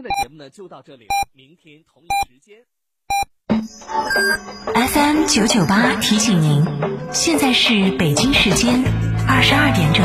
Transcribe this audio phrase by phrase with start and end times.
[0.00, 2.64] 今天的节目呢就到这里了，明天同一时间。
[4.74, 6.64] FM 九九八提醒您，
[7.12, 8.82] 现在是北京时间
[9.28, 10.02] 二十二点整。